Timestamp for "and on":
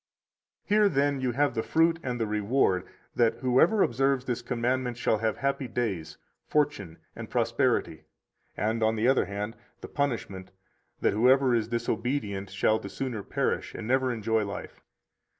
8.57-8.95